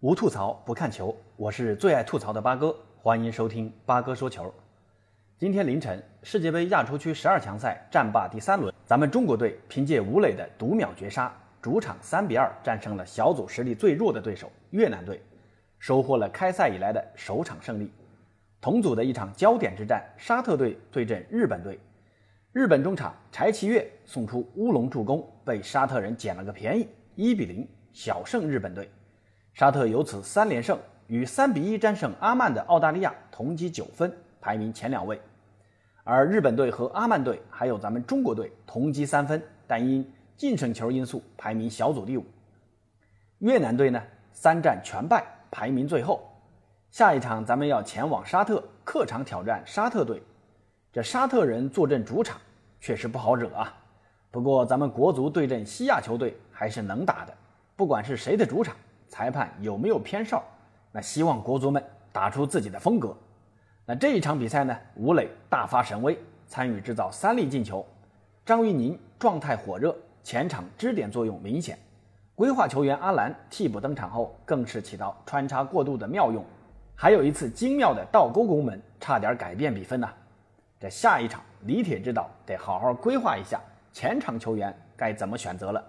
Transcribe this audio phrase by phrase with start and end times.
[0.00, 4.50] 无吐槽不看球，我是最爱吐槽的八哥，欢迎收听八哥说球。
[5.36, 15.20] 今天凌晨，世界杯亚洲区十二强赛战罢第三轮，咱们中国队凭借吴磊的读秒绝杀，主场三比二战胜了小组实力最弱的对手越南队，
[15.78, 17.92] 收获了开赛以来的首场胜利。
[18.58, 21.78] 同组的一场焦点之战，沙特队对阵日本队，
[22.52, 28.88] 日本中场柴崎岳送出乌龙助攻，被沙特人捡了个便宜，一比零小胜日本队。
[29.52, 35.20] 沙特由此三连胜，与三比一战胜阿曼的澳大利亚同积九分，排名前两位。
[36.04, 42.24] 而日本队和阿曼队还有咱们中国队同积三分，但因净胜球因素排名小组第五。
[43.38, 44.02] 越南队呢，
[44.32, 46.26] 三战全败，排名最后。
[46.90, 50.22] 下一场咱们要前往沙特客场挑战沙特队，
[50.92, 52.40] 这沙特人坐镇主场，
[52.80, 53.72] 确实不好惹啊。
[54.30, 57.34] 不过咱们国足对阵西亚球队还是能打的，
[57.76, 58.74] 不管是谁的主场。
[59.10, 60.42] 裁判有没有偏哨？
[60.92, 63.14] 那希望国足们打出自己的风格。
[63.84, 64.76] 那这一场比赛呢？
[64.94, 67.84] 吴磊大发神威，参与制造三粒进球。
[68.46, 71.76] 张玉宁状态火热，前场支点作用明显。
[72.36, 76.44] 规划球员阿兰替补登场后，更是起到穿插过渡的妙用。
[76.94, 80.08] 还有一次精妙的倒钩攻门，差点改变比分呢。
[80.78, 83.60] 这下一场，李铁知道得好好规划一下
[83.92, 85.84] 前场球员该怎么选择了。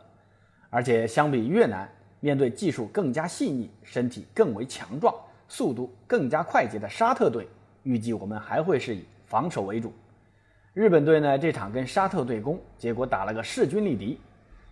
[0.71, 1.87] 而且相比越南。
[2.21, 5.13] 面对技术更加细腻、身体更为强壮、
[5.49, 7.47] 速度更加快捷的沙特队，
[7.83, 9.91] 预计我们还会是以防守为主。
[10.73, 14.17] 日本队呢，这场跟沙特对攻，结果打了个势均力敌。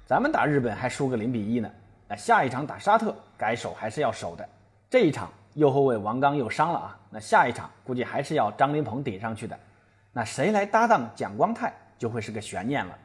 [0.05, 1.69] 咱们打日本还输个零比一呢。
[2.07, 4.47] 那下一场打沙特，该守还是要守的。
[4.89, 9.59] 这一场右后卫王刚又伤了啊，那下一场估计还是要张琳芃顶上去的。
[10.13, 12.97] 那谁来搭档蒋光太，就会是个悬念了。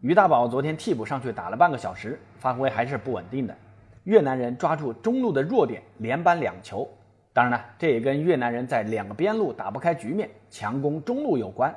[0.00, 3.56] 于大宝昨天替补上去打了半个小时，发挥还是不稳定的。
[4.04, 6.88] 越南人抓住中路的弱点，连扳两球。
[7.32, 11.74] 当然了，这也跟越南人在两个边路打不开局面，强攻中路有关。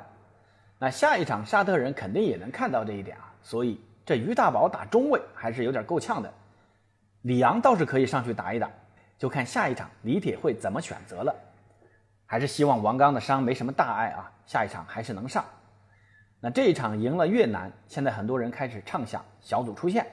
[0.78, 6.32] 那下一场沙特人肯定也能看到这一点啊，所以这于大宝打中卫还是有点够呛的。
[7.22, 8.70] 李阳倒是可以上去打一打，
[9.18, 11.34] 就看下一场李铁会怎么选择了。
[12.26, 15.44] 还是希望王刚的伤没什么大碍啊，下一场还是能上。
[16.42, 20.06] 那这一场赢了越南，现在很多人开始畅想小组出线。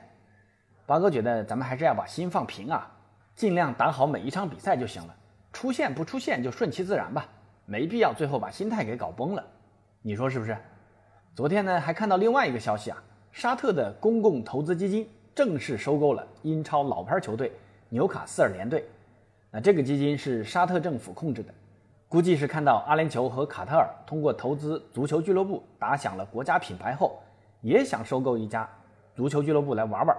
[0.86, 2.92] 八哥觉得咱们还是要把心放平啊，
[3.34, 5.16] 尽量打好每一场比赛就行了。
[5.54, 7.26] 出线不出线就顺其自然吧，
[7.66, 9.44] 没必要最后把心态给搞崩了。
[10.02, 10.58] 你说是不是？
[11.34, 13.02] 昨天呢还看到另外一个消息啊，
[13.32, 17.54] 沙特的公共投资基金正式收购了英超老牌球队
[17.88, 18.86] 纽卡斯尔联队。
[19.50, 21.54] 那这个基金是沙特政府控制的。
[22.10, 27.22] 估计是看到阿联酋和卡塔尔通过投资足球俱乐部打响了国家品牌后，
[27.60, 28.68] 也想收购一家
[29.14, 30.18] 足球俱乐部来玩玩。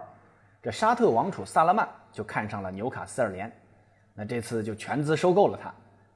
[0.63, 3.51] 这沙特王储萨勒曼就看上了纽卡斯尔联，
[4.13, 5.73] 那这次就全资收购了它。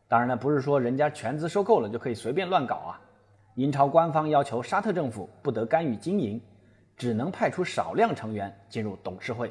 [0.08, 3.00] 当然呢，不是说人家全资收购了就可以随便乱搞啊。
[3.54, 6.38] 英超官方要求沙特政府不得干预经营，
[6.98, 9.50] 只能派出少量成员进入董事会，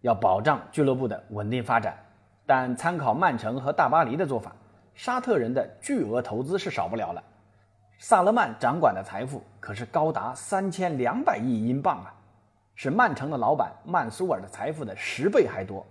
[0.00, 1.98] 要保障俱乐部的稳定发展。
[2.46, 4.56] 但参考曼城和大巴黎的做法。
[5.02, 7.24] 沙特人的巨额投资是少不了了，
[7.96, 12.12] 萨勒曼掌管的财富可是高达三千两百亿英镑啊，
[12.74, 15.86] 是曼城的老板曼苏尔的财富的十倍还多。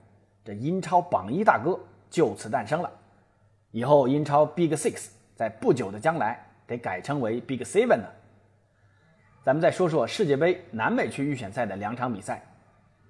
[0.45, 1.75] 这英超榜一大哥
[2.07, 2.91] 就此诞生了，
[3.71, 8.13] 以后英超 Big Six 在不久的将来得改称为 Big Seven 了。
[9.41, 12.43] 咱们再说说世界杯南美区预选赛的两场比赛，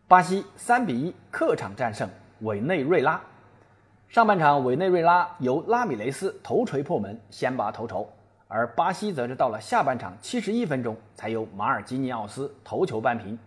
[0.08, 3.22] 巴西三比一客场战胜委内瑞拉。
[4.10, 8.08] 上半场，委内瑞拉由拉米雷斯头锤破门，先拔头筹；
[8.48, 13.38] 而巴西则是到了下半场七十一分钟，才由马尔基尼奥斯头球扳平。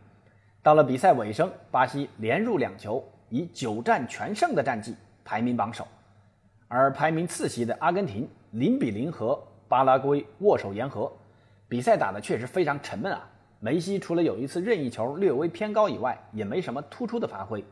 [0.62, 5.84] 到了比赛尾声，巴西连入两球，以九战全胜的战绩排名榜首。
[6.68, 9.36] 而排名次席的阿根廷零比零和
[9.66, 11.10] 巴拉圭握手言和，
[11.68, 13.28] 比赛打得确实非常沉闷啊！
[13.58, 17.64] 梅西除了有一次任意球略微偏高以外，也没什么突出的发挥。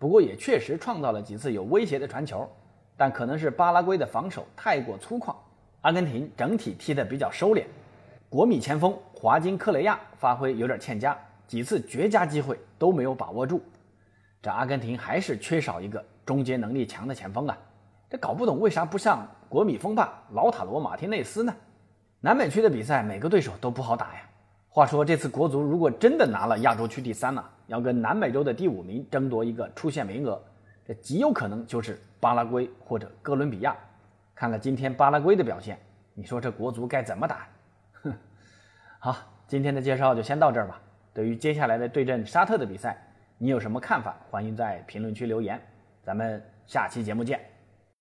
[0.00, 2.48] 不过也确实创造了几次有威胁的传球，
[2.96, 5.34] 但可能是巴拉圭的防守太过粗犷，
[5.82, 7.66] 阿根廷整体踢得比较收敛。
[8.30, 11.14] 国米前锋华金科雷亚发挥有点欠佳，
[11.46, 13.62] 几次绝佳机会都没有把握住。
[14.40, 17.58] 这阿根廷还是缺少一个终结能力强的前锋啊！
[18.08, 21.54] 这搞不懂为啥不上国米锋霸劳塔罗马丁内斯呢？
[22.20, 24.22] 南美区的比赛每个对手都不好打呀。
[24.72, 30.40] 话说这次国足如果真的拿了亚洲区第三呢，要跟南美洲的第五名争夺一个出线名额，
[30.86, 33.76] 这极有可能就是巴拉圭或者哥伦比亚。
[34.32, 35.76] 看了今天巴拉圭的表现，
[36.14, 37.48] 你说这国足该怎么打？
[38.02, 38.14] 哼！
[39.00, 39.16] 好，
[39.48, 40.80] 今天的介绍就先到这儿吧。
[41.12, 42.96] 对于接下来的对阵沙特的比赛，
[43.38, 44.16] 你有什么看法？
[44.30, 45.60] 欢迎在评论区留言。
[46.04, 47.40] 咱们下期节目见。